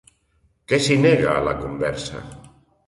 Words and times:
Què 0.71 0.79
s'hi 0.85 0.97
nega, 1.03 1.31
a 1.35 1.45
la 1.51 1.57
conversa? 1.63 2.25